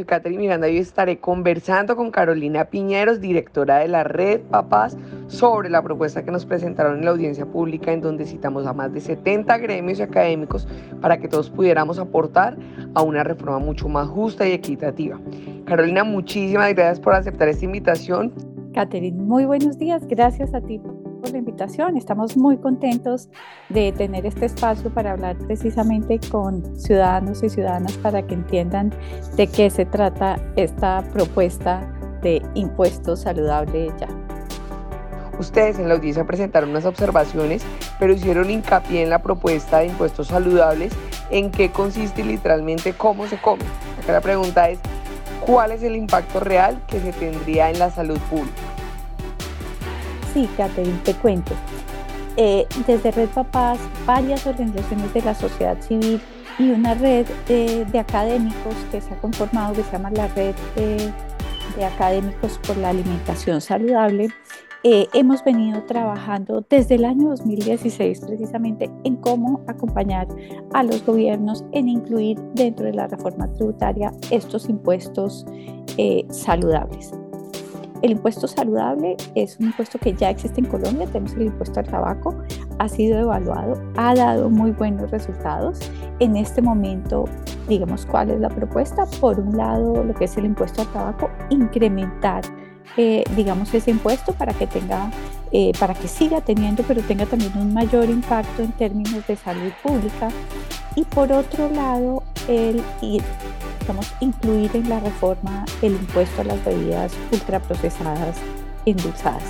[0.00, 4.96] Soy Catherine Miranda y hoy estaré conversando con Carolina Piñeros, directora de la Red Papás,
[5.26, 8.94] sobre la propuesta que nos presentaron en la audiencia pública en donde citamos a más
[8.94, 10.66] de 70 gremios y académicos
[11.02, 12.56] para que todos pudiéramos aportar
[12.94, 15.20] a una reforma mucho más justa y equitativa.
[15.66, 18.32] Carolina, muchísimas gracias por aceptar esta invitación.
[18.72, 20.06] Catherine, muy buenos días.
[20.06, 20.80] Gracias a ti
[21.20, 21.96] por la invitación.
[21.96, 23.28] Estamos muy contentos
[23.68, 28.92] de tener este espacio para hablar precisamente con ciudadanos y ciudadanas para que entiendan
[29.36, 31.92] de qué se trata esta propuesta
[32.22, 34.08] de impuesto saludable ya.
[35.38, 37.62] Ustedes en la audiencia presentaron unas observaciones,
[37.98, 40.92] pero hicieron hincapié en la propuesta de impuestos saludables,
[41.30, 43.62] en qué consiste y literalmente cómo se come.
[44.02, 44.78] Acá la pregunta es,
[45.46, 48.69] ¿cuál es el impacto real que se tendría en la salud pública?
[50.32, 51.52] Sí, Catherine, te cuento.
[52.36, 56.20] Eh, desde Red Papás, varias organizaciones de la sociedad civil
[56.58, 60.54] y una red de académicos que se ha conformado, que se llama la Red
[61.76, 64.30] de Académicos por la Alimentación Saludable,
[64.82, 70.26] eh, hemos venido trabajando desde el año 2016 precisamente en cómo acompañar
[70.72, 75.44] a los gobiernos en incluir dentro de la reforma tributaria estos impuestos
[75.98, 77.12] eh, saludables.
[78.02, 81.86] El impuesto saludable es un impuesto que ya existe en Colombia, tenemos el impuesto al
[81.86, 82.34] tabaco,
[82.78, 85.78] ha sido evaluado, ha dado muy buenos resultados.
[86.18, 87.26] En este momento,
[87.68, 89.04] digamos, ¿cuál es la propuesta?
[89.20, 92.42] Por un lado, lo que es el impuesto al tabaco, incrementar,
[92.96, 95.10] eh, digamos, ese impuesto para que tenga,
[95.52, 99.72] eh, para que siga teniendo, pero tenga también un mayor impacto en términos de salud
[99.82, 100.30] pública.
[100.96, 102.82] Y por otro lado, el,
[104.20, 108.36] incluir en la reforma el impuesto a las bebidas ultraprocesadas
[108.86, 109.42] endulzadas.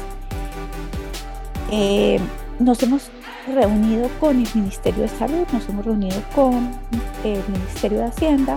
[1.70, 2.18] Eh,
[2.58, 3.10] nos hemos
[3.54, 6.70] reunido con el Ministerio de Salud, nos hemos reunido con
[7.24, 8.56] el Ministerio de Hacienda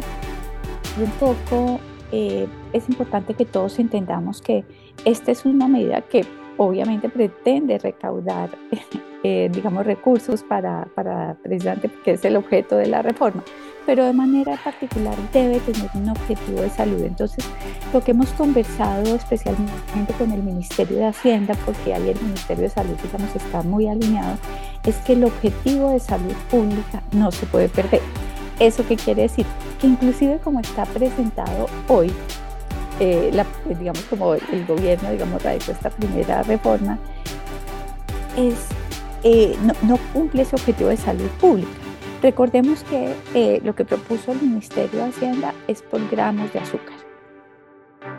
[1.00, 1.80] y un poco
[2.12, 4.66] eh, es importante que todos entendamos que
[5.06, 6.25] esta es una medida que
[6.58, 8.50] obviamente pretende recaudar
[9.24, 13.41] eh, digamos, recursos para, para precisamente porque es el objeto de la reforma,
[13.86, 17.02] pero de manera particular debe tener un objetivo de salud.
[17.02, 17.46] Entonces,
[17.94, 22.70] lo que hemos conversado especialmente con el Ministerio de Hacienda, porque ahí el Ministerio de
[22.70, 24.38] Salud, digamos, está muy alineado,
[24.86, 28.02] es que el objetivo de salud pública no se puede perder.
[28.60, 29.46] ¿Eso qué quiere decir?
[29.80, 32.12] Que inclusive como está presentado hoy,
[33.00, 33.32] eh,
[33.80, 37.00] digamos como el gobierno, digamos, radicó esta primera reforma,
[38.38, 38.56] es
[39.24, 41.70] eh, no, cumple ese objetivo de salud pública.
[42.23, 46.95] Recordemos que eh, lo que propuso el Ministerio de Hacienda es por gramos de azúcar.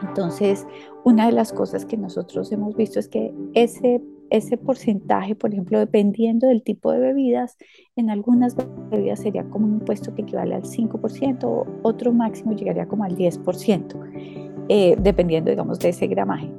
[0.06, 0.66] Entonces,
[1.04, 5.78] una de las cosas que nosotros hemos visto es que ese, ese porcentaje, por ejemplo,
[5.78, 7.56] dependiendo del tipo de bebidas,
[7.96, 8.54] en algunas
[8.90, 14.53] bebidas sería como un impuesto que equivale al 5%, otro máximo llegaría como al 10%.
[14.68, 16.50] Eh, dependiendo, digamos, de ese gramaje.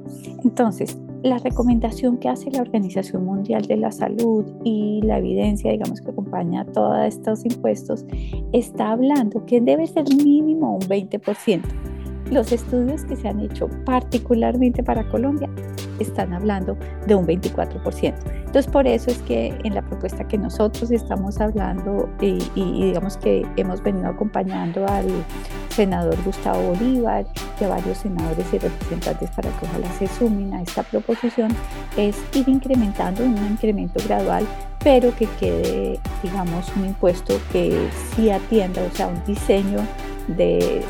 [0.44, 6.00] Entonces, la recomendación que hace la Organización Mundial de la Salud y la evidencia, digamos,
[6.00, 8.04] que acompaña a todos estos impuestos,
[8.52, 11.62] está hablando que debe ser mínimo un 20%.
[12.30, 15.48] Los estudios que se han hecho particularmente para Colombia
[16.00, 16.76] están hablando
[17.06, 18.14] de un 24%.
[18.46, 23.46] Entonces, por eso es que en la propuesta que nosotros estamos hablando y, digamos que
[23.56, 25.06] hemos venido acompañando al
[25.70, 27.26] senador Gustavo Bolívar
[27.60, 31.54] y a varios senadores y representantes para que ojalá se sumen a esta proposición,
[31.96, 34.46] es ir incrementando un incremento gradual,
[34.82, 39.80] pero que quede, digamos, un impuesto que sí atienda, o sea, un diseño
[40.28, 40.82] de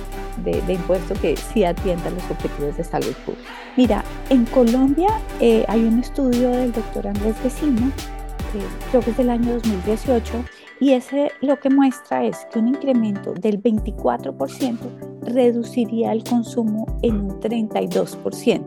[0.44, 3.48] de, impuesto que sí atienda los objetivos de salud pública.
[3.76, 5.08] Mira, en Colombia
[5.40, 7.90] eh, hay un estudio del doctor Andrés Vecino,
[8.90, 10.44] creo que es del año 2018,
[10.80, 14.76] y ese lo que muestra es que un incremento del 24%
[15.22, 18.62] reduciría el consumo en un 32%.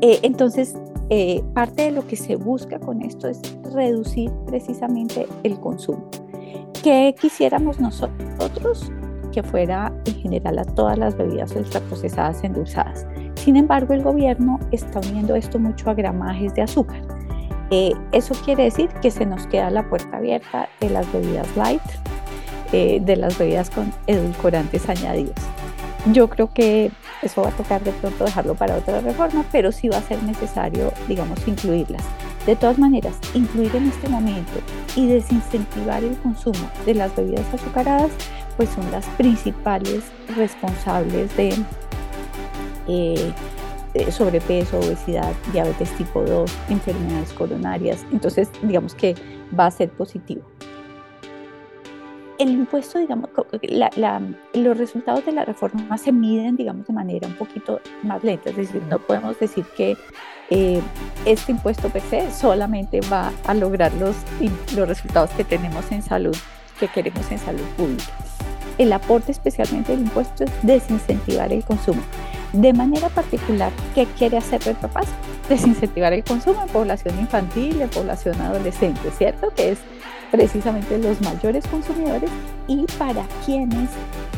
[0.00, 0.74] Eh, entonces,
[1.10, 3.40] eh, parte de lo que se busca con esto es
[3.72, 6.10] reducir precisamente el consumo.
[6.82, 8.90] ¿Qué quisiéramos nosotros?
[9.32, 13.06] Que fuera en general a todas las bebidas ultraprocesadas endulzadas.
[13.34, 17.02] Sin embargo, el gobierno está uniendo esto mucho a gramajes de azúcar.
[17.70, 21.82] Eh, eso quiere decir que se nos queda la puerta abierta de las bebidas light,
[22.72, 25.34] eh, de las bebidas con edulcorantes añadidos.
[26.12, 26.90] Yo creo que
[27.22, 30.22] eso va a tocar de pronto dejarlo para otra reforma, pero sí va a ser
[30.24, 32.02] necesario, digamos, incluirlas.
[32.46, 34.52] De todas maneras, incluir en este momento
[34.96, 38.10] y desincentivar el consumo de las bebidas azucaradas
[38.56, 40.04] pues son las principales
[40.36, 41.54] responsables de,
[42.88, 43.32] eh,
[44.10, 48.04] sobrepeso, obesidad, diabetes tipo 2, enfermedades coronarias.
[48.12, 49.14] Entonces, digamos que
[49.58, 50.42] va a ser positivo.
[52.38, 53.30] el impuesto, digamos,
[54.54, 58.50] los resultados de la reforma se miden, digamos, de manera un poquito más lenta.
[58.50, 59.96] Es decir, no podemos decir que
[60.50, 60.80] eh,
[61.24, 64.16] este impuesto per se solamente va a lograr los,
[64.74, 66.36] los resultados que tenemos en salud,
[66.80, 68.12] que queremos en salud pública.
[68.82, 72.02] El aporte especialmente del impuesto es desincentivar el consumo.
[72.52, 75.06] De manera particular, ¿qué quiere hacer Red Papás?
[75.48, 79.50] Desincentivar el consumo en población infantil, en población adolescente, ¿cierto?
[79.54, 79.78] Que es
[80.32, 82.28] precisamente los mayores consumidores
[82.66, 83.88] y para quienes,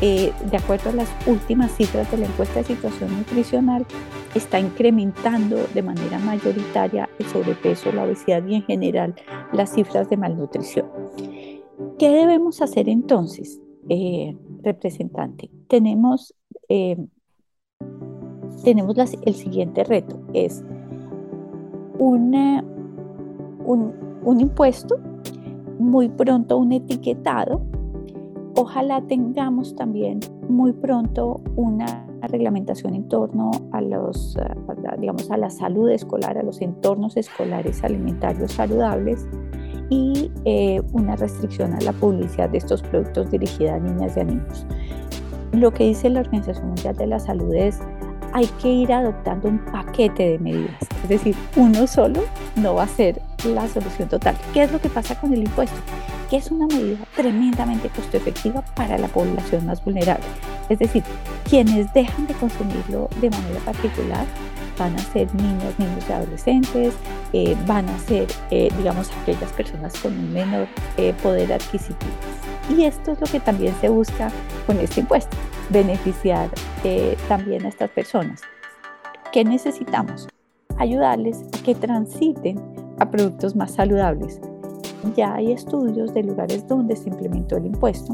[0.01, 3.83] eh, de acuerdo a las últimas cifras de la encuesta de situación nutricional,
[4.35, 9.15] está incrementando de manera mayoritaria el sobrepeso, la obesidad y en general
[9.53, 10.85] las cifras de malnutrición.
[11.97, 13.59] ¿Qué debemos hacer entonces,
[13.89, 15.49] eh, representante?
[15.67, 16.33] Tenemos,
[16.69, 16.97] eh,
[18.63, 20.63] tenemos el siguiente reto, es
[21.97, 22.33] un,
[23.65, 24.99] un impuesto
[25.79, 27.61] muy pronto un etiquetado.
[28.57, 34.37] Ojalá tengamos también muy pronto una reglamentación en torno a los,
[34.97, 39.27] digamos, a la salud escolar, a los entornos escolares alimentarios saludables
[39.89, 44.23] y eh, una restricción a la publicidad de estos productos dirigida a niñas y a
[44.23, 44.65] niños.
[45.51, 47.79] Lo que dice la Organización Mundial de la Salud es
[48.33, 50.75] hay que ir adoptando un paquete de medidas.
[51.03, 52.21] Es decir, uno solo
[52.57, 54.35] no va a ser la solución total.
[54.53, 55.77] ¿Qué es lo que pasa con el impuesto?
[56.29, 60.25] Que es una medida tremendamente costo efectiva para la población más vulnerable.
[60.67, 61.03] Es decir,
[61.47, 64.25] quienes dejan de consumirlo de manera particular
[64.77, 66.93] van a ser niños, niños y adolescentes,
[67.33, 70.67] eh, van a ser, eh, digamos, aquellas personas con un menor
[70.97, 72.11] eh, poder adquisitivo.
[72.69, 74.31] Y esto es lo que también se busca
[74.65, 75.35] con este impuesto,
[75.69, 76.49] beneficiar
[77.27, 78.41] también a estas personas.
[79.31, 80.27] ¿Qué necesitamos?
[80.77, 82.59] Ayudarles a que transiten
[82.99, 84.39] a productos más saludables.
[85.15, 88.13] Ya hay estudios de lugares donde se implementó el impuesto,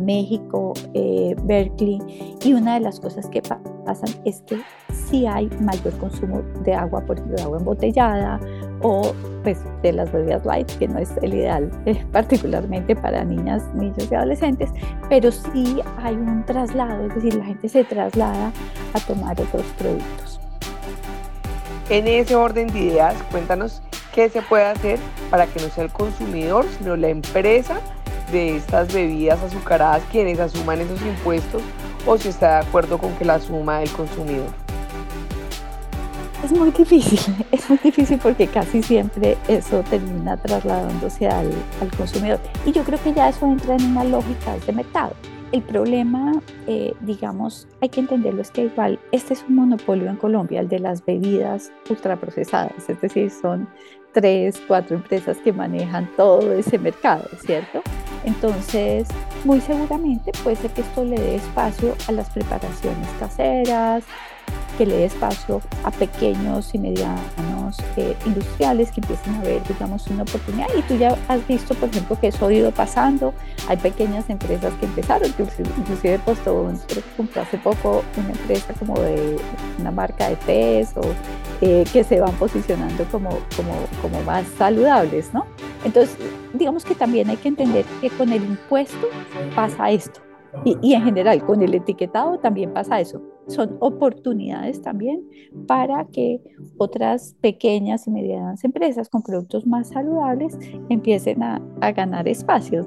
[0.00, 2.00] México, eh, Berkeley,
[2.42, 4.58] y una de las cosas que pasan es que
[4.90, 8.40] si hay mayor consumo de agua, por ejemplo, de agua embotellada
[8.82, 9.12] o
[9.42, 14.08] pues, de las bebidas light, que no es el ideal eh, particularmente para niñas, niños
[14.10, 14.70] y adolescentes,
[15.08, 18.52] pero sí hay un traslado, es decir, la gente se traslada
[18.94, 20.40] a tomar otros productos.
[21.88, 23.82] En ese orden de ideas, cuéntanos
[24.14, 24.98] qué se puede hacer
[25.28, 27.80] para que no sea el consumidor, sino la empresa
[28.30, 31.62] de estas bebidas azucaradas quienes asuman esos impuestos
[32.06, 34.48] o si está de acuerdo con que la asuma el consumidor.
[36.44, 37.18] Es muy difícil,
[37.52, 41.50] es muy difícil porque casi siempre eso termina trasladándose al,
[41.80, 42.40] al consumidor.
[42.64, 45.12] Y yo creo que ya eso entra en una lógica de mercado.
[45.52, 46.32] El problema,
[46.68, 50.68] eh, digamos, hay que entenderlo, es que igual este es un monopolio en Colombia, el
[50.68, 53.68] de las bebidas ultraprocesadas, es decir, son
[54.12, 57.82] tres, cuatro empresas que manejan todo ese mercado, ¿cierto?
[58.24, 59.08] Entonces,
[59.44, 64.04] muy seguramente puede ser que esto le dé espacio a las preparaciones caseras,
[64.76, 70.06] que le dé espacio a pequeños y medianos eh, industriales que empiecen a ver, digamos,
[70.08, 70.68] una oportunidad.
[70.76, 73.34] Y tú ya has visto, por ejemplo, que eso ha ido pasando.
[73.68, 78.98] Hay pequeñas empresas que empezaron, inclusive, inclusive creo que compró hace poco una empresa como
[79.00, 79.36] de
[79.78, 81.02] una marca de tés o
[81.60, 85.44] eh, que se van posicionando como, como, como más saludables, ¿no?
[85.84, 86.16] Entonces,
[86.54, 89.06] digamos que también hay que entender que con el impuesto
[89.54, 90.20] pasa esto.
[90.64, 95.22] Y, y, en general, con el etiquetado también pasa eso son oportunidades también
[95.66, 96.40] para que
[96.78, 100.56] otras pequeñas y medianas empresas con productos más saludables
[100.88, 101.60] empiecen a,
[101.92, 102.86] ganar espacios.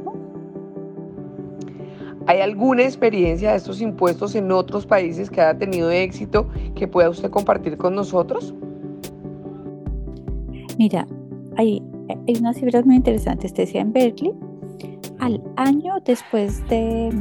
[2.25, 7.09] ¿Hay alguna experiencia de estos impuestos en otros países que haya tenido éxito que pueda
[7.09, 8.55] usted compartir con nosotros?
[10.77, 11.05] Mira,
[11.57, 13.53] hay, hay unas cifras muy interesantes.
[13.53, 14.33] Te decía en Berkeley,
[15.19, 17.11] al año después de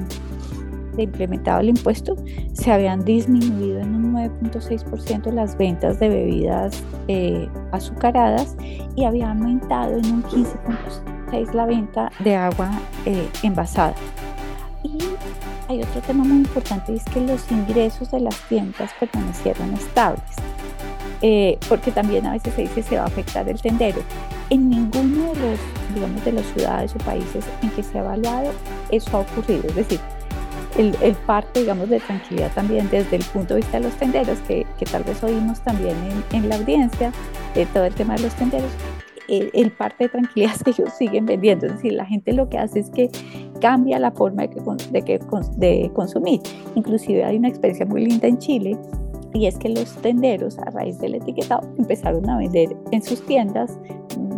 [0.96, 2.16] de implementado el impuesto,
[2.52, 8.56] se habían disminuido en un 9.6% las ventas de bebidas eh, azucaradas
[8.96, 12.70] y había aumentado en un 15.6% la venta de agua
[13.06, 13.94] eh, envasada.
[14.82, 14.98] Y
[15.68, 20.22] hay otro tema muy importante, es que los ingresos de las tiendas permanecieron estables.
[21.24, 24.00] Eh, porque también a veces se dice se va a afectar el tendero.
[24.52, 25.60] En ninguno de los,
[25.94, 28.50] digamos, de las ciudades o países en que se ha evaluado
[28.90, 29.66] eso ha ocurrido.
[29.68, 29.98] Es decir,
[30.76, 34.66] el, parte, digamos, de tranquilidad también desde el punto de vista de los tenderos, que,
[34.78, 35.96] que tal vez oímos también
[36.30, 37.12] en, en, la audiencia,
[37.54, 38.70] de todo el tema de los tenderos,
[39.26, 42.80] el, parte de tranquilidad que ellos siguen vendiendo, es decir, la gente lo que hace
[42.80, 43.10] es que
[43.58, 45.20] cambia la forma de, que, de, que,
[45.56, 46.40] de consumir.
[46.74, 48.76] Inclusive hay una experiencia muy linda en Chile,
[49.34, 53.78] y es que los tenderos a raíz del etiquetado empezaron a vender en sus tiendas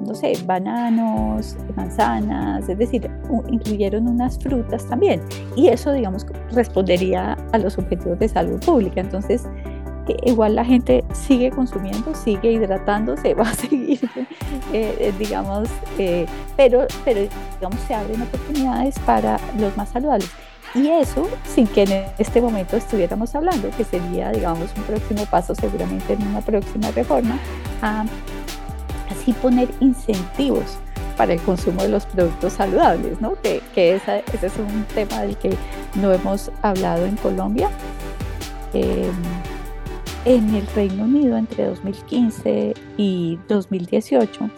[0.06, 3.10] no sé, bananos, manzanas, es decir,
[3.48, 5.20] incluyeron unas frutas también.
[5.56, 9.00] Y eso, digamos, respondería a los objetivos de salud pública.
[9.00, 9.46] Entonces,
[10.24, 14.00] igual la gente sigue consumiendo, sigue hidratándose, va a seguir,
[14.72, 17.20] eh, eh, digamos, eh, pero, pero
[17.54, 20.30] digamos se abren oportunidades para los más saludables.
[20.74, 25.54] Y eso sin que en este momento estuviéramos hablando, que sería, digamos, un próximo paso
[25.54, 27.38] seguramente en una próxima reforma,
[27.80, 28.04] a
[29.10, 30.78] así poner incentivos
[31.16, 33.34] para el consumo de los productos saludables, ¿no?
[33.40, 35.56] que, que ese es un tema del que
[35.94, 37.70] no hemos hablado en Colombia.
[38.72, 39.10] Eh,
[40.24, 44.50] en el Reino Unido entre 2015 y 2018,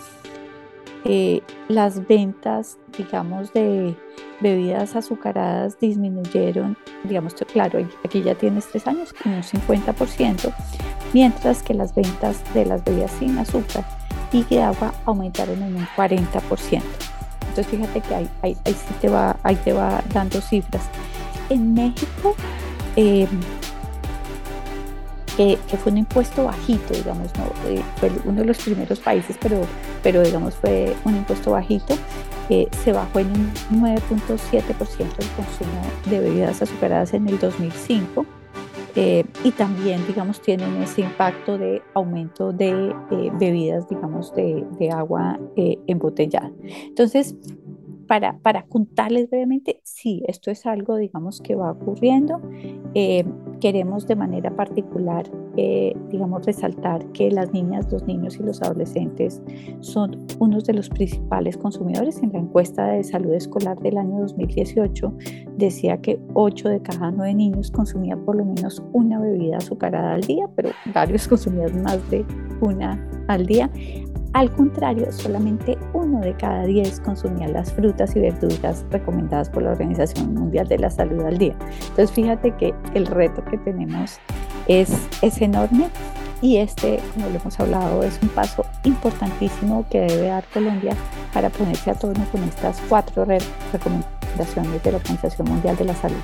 [1.04, 3.96] eh, las ventas, digamos, de
[4.40, 10.52] bebidas azucaradas disminuyeron, digamos, claro, aquí ya tienes tres años, en un 50%,
[11.12, 13.84] mientras que las ventas de las bebidas sin azúcar
[14.32, 16.82] y de agua aumentaron en un 40%.
[17.48, 20.82] Entonces fíjate que ahí, ahí, sí te va, ahí te va dando cifras.
[21.48, 22.34] En México,
[22.96, 23.26] eh,
[25.36, 27.44] que, fue un impuesto bajito, digamos, ¿no?
[27.68, 29.62] Eh, fue uno de los primeros países, pero,
[30.02, 31.94] pero digamos fue un impuesto bajito,
[32.48, 38.26] eh, se bajó en un 9.7% el consumo de bebidas azucaradas en el 2005
[38.94, 42.94] eh, y también, digamos, tienen ese impacto de aumento de
[43.38, 46.50] bebidas, digamos, de, de agua embotellada.
[46.86, 47.34] Entonces,
[48.06, 52.40] para, contarles brevemente, sí, esto es algo, digamos, que va ocurriendo.
[52.94, 53.24] Eh,
[53.60, 59.42] queremos de manera particular, eh, digamos, resaltar que las niñas, los niños y los adolescentes
[59.80, 62.22] son unos de los principales consumidores.
[62.22, 65.12] En la encuesta de salud escolar del año 2018
[65.56, 70.22] decía que 8 de cada 9 niños consumían por lo menos una bebida azucarada al
[70.22, 72.24] día, pero varios consumían más de
[72.60, 73.70] una al día.
[74.36, 79.70] Al contrario, solamente uno de cada diez consumía las frutas y verduras recomendadas por la
[79.70, 81.54] Organización Mundial de la Salud al día.
[81.88, 84.18] Entonces, fíjate que el reto que tenemos
[84.66, 85.88] es, es enorme
[86.42, 90.94] y este, como lo hemos hablado, es un paso importantísimo que debe dar Colombia
[91.32, 93.24] para ponerse a tono con estas cuatro
[93.72, 96.20] recomendaciones de la Organización Mundial de la Salud.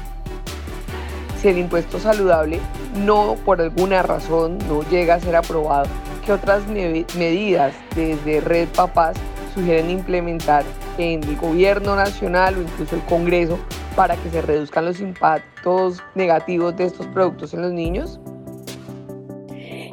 [1.41, 2.61] Si el impuesto saludable
[2.95, 5.89] no, por alguna razón, no llega a ser aprobado,
[6.25, 9.17] ¿Qué otras medidas desde Red Papás
[9.55, 10.65] sugieren implementar
[10.97, 13.59] en el gobierno nacional o incluso el Congreso
[13.97, 18.21] para que se reduzcan los impactos negativos de estos productos en los niños?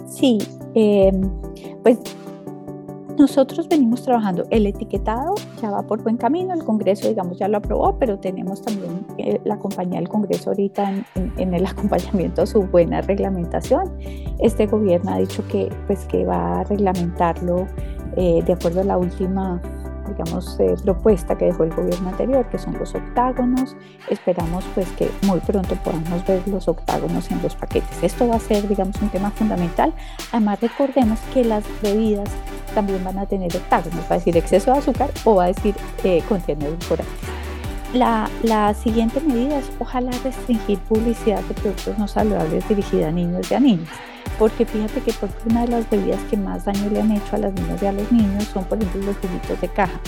[0.07, 0.37] Sí,
[0.75, 1.21] em,
[1.81, 1.97] pues
[3.19, 7.57] nosotros venimos trabajando el etiquetado, ya va por buen camino, el Congreso, digamos, ya lo
[7.57, 12.63] aprobó, pero tenemos también eh, la compañía del Congreso ahorita en, el acompañamiento a su
[12.63, 13.97] buena reglamentación.
[14.39, 17.67] Este gobierno ha dicho que, pues, que va a reglamentarlo
[18.15, 19.61] eh, de acuerdo a la última
[20.09, 23.75] digamos, eh, propuesta que dejó el gobierno anterior, que son los octágonos.
[24.09, 28.03] Esperamos pues que muy pronto podamos ver los octágonos en los paquetes.
[28.03, 29.93] Esto va a ser, digamos, un tema fundamental.
[30.31, 32.29] Además, recordemos que las bebidas
[32.73, 35.75] también van a tener octágonos, va a decir exceso de azúcar o va a decir
[36.03, 37.13] eh, contiene edulcorantes.
[37.93, 43.49] La, la, siguiente medida es ojalá restringir publicidad de productos no saludables dirigida a niños
[43.49, 43.89] y a niñas
[44.39, 45.13] porque fíjate que
[45.49, 47.91] una de las bebidas que más daño le han hecho a las niñas y a
[47.91, 49.99] los niños son, por ejemplo, los juguitos de caja.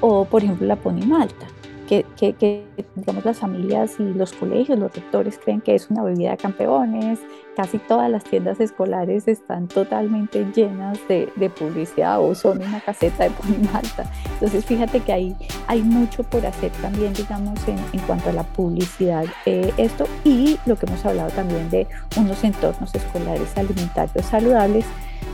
[0.00, 1.46] O, por ejemplo, la pony malta
[1.88, 6.36] que, digamos las familias y los colegios, los rectores creen que es una bebida de
[6.36, 7.20] campeones,
[7.58, 11.26] casi todas las tiendas escolares están totalmente llenas de,
[11.58, 14.08] publicidad o son una caseta de pony malta.
[14.34, 15.36] Entonces fíjate que hay,
[15.66, 20.56] hay mucho por hacer también, digamos, en, en cuanto a la publicidad, eh, esto y
[20.66, 24.84] lo que hemos hablado también de unos entornos escolares alimentarios saludables,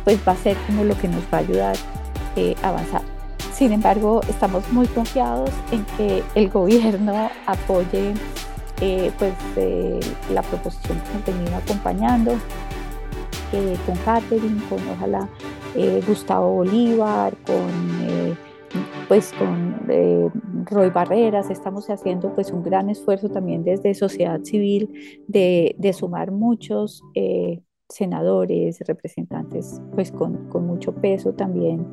[0.05, 1.77] pues va a ser como lo que nos va a ayudar
[2.37, 3.03] eh, a avanzar.
[3.53, 8.15] Sin embargo, estamos muy confiados en que el gobierno apoye
[8.81, 10.01] eh, pues, eh,
[10.33, 12.33] la proposición que hemos venido acompañando
[13.53, 15.29] eh, con Catherine, con ojalá
[16.07, 18.37] Gustavo Bolívar, con
[19.09, 19.87] pues con
[20.67, 27.03] Roy Barreras, estamos haciendo pues un gran esfuerzo también desde sociedad civil de, sumar muchos
[27.89, 31.85] senadores, representantes pues con, mucho peso también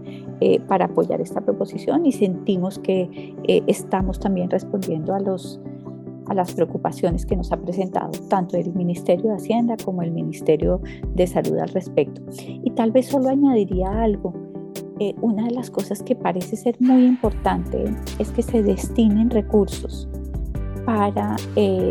[0.67, 2.05] para apoyar esta proposición.
[2.05, 3.35] Y sentimos que
[3.65, 5.59] estamos también respondiendo a, los,
[6.31, 10.81] a las preocupaciones que nos ha presentado tanto el Ministerio de Hacienda como el Ministerio
[11.13, 12.21] de Salud al respecto.
[12.63, 14.33] Y tal vez solo añadiría algo.
[14.99, 17.83] Eh, una de las cosas que parece ser muy importante
[18.17, 20.07] es que se destinen recursos
[20.85, 21.35] para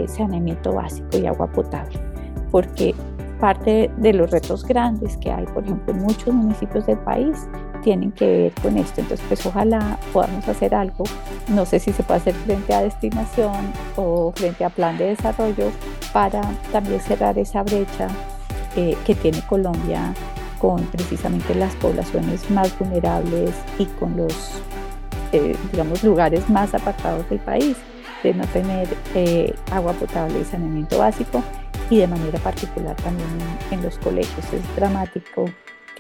[0.09, 1.99] saneamiento básico y agua potable,
[2.51, 2.95] porque
[3.41, 7.47] parte de los retos grandes que hay, por ejemplo, en muchos municipios del país
[7.83, 9.01] tienen que ver con esto.
[9.01, 11.05] Entonces, pues ojalá podamos hacer algo.
[11.49, 15.71] No sé si se puede hacer frente a destinación o frente a plan de desarrollo
[16.13, 18.09] para también cerrar esa brecha
[18.77, 20.15] eh, que tiene Colombia
[20.61, 24.61] con precisamente las poblaciones más vulnerables y con los,
[25.33, 27.77] eh, digamos, lugares más apartados del país,
[28.23, 31.43] de no tener eh, agua potable y saneamiento básico
[31.89, 33.29] y de manera particular también
[33.71, 34.53] en los colegios.
[34.53, 35.47] Es dramático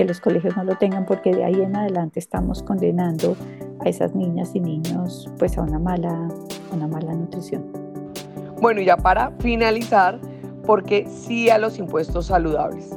[0.01, 3.37] que los colegios no lo tengan porque de ahí en adelante estamos condenando
[3.85, 6.27] a esas niñas y niños pues a una mala,
[6.73, 7.71] una mala nutrición.
[8.63, 10.19] Bueno, y ya para finalizar,
[10.65, 12.89] porque sí a los impuestos saludables?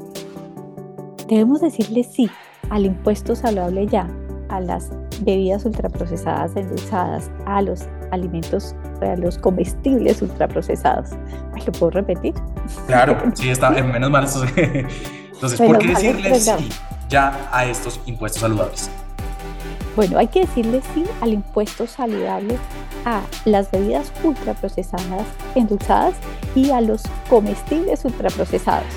[1.27, 2.29] Debemos decirle sí
[2.69, 4.07] al impuesto saludable ya,
[4.47, 4.89] a las
[5.23, 7.81] bebidas ultraprocesadas endulzadas, a los
[8.11, 11.09] alimentos, a los comestibles ultraprocesados.
[11.65, 12.33] ¿Lo puedo repetir?
[12.87, 14.25] Claro, sí, está, menos mal.
[15.33, 16.51] Entonces, ¿por qué decirle sí
[17.13, 18.89] ya a estos impuestos saludables?
[19.95, 22.57] Bueno, hay que decirle sí al impuesto saludable
[23.05, 26.15] a las bebidas ultraprocesadas endulzadas
[26.55, 28.87] y a los comestibles ultraprocesados.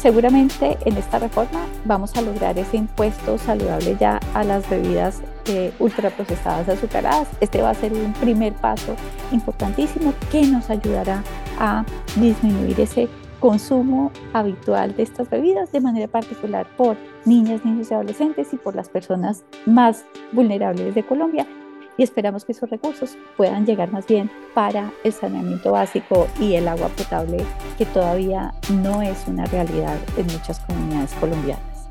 [0.00, 5.72] Seguramente en esta reforma vamos a lograr ese impuesto saludable ya a las bebidas eh,
[5.78, 7.28] ultraprocesadas azucaradas.
[7.40, 8.94] Este va a ser un primer paso
[9.32, 11.22] importantísimo que nos ayudará
[11.58, 11.84] a
[12.16, 13.08] disminuir ese
[13.40, 18.74] consumo habitual de estas bebidas, de manera particular por niñas, niños y adolescentes y por
[18.74, 21.46] las personas más vulnerables de Colombia.
[21.96, 26.68] Y esperamos que esos recursos puedan llegar más bien para el saneamiento básico y el
[26.68, 27.38] agua potable,
[27.76, 31.88] que todavía no es una realidad en muchas comunidades colombianas.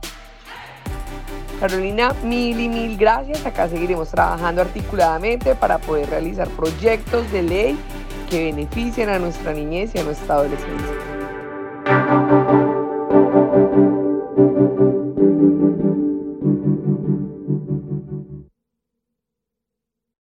[1.59, 3.45] Carolina, mil y mil gracias.
[3.45, 7.77] Acá seguiremos trabajando articuladamente para poder realizar proyectos de ley
[8.29, 10.96] que beneficien a nuestra niñez y a nuestra adolescencia.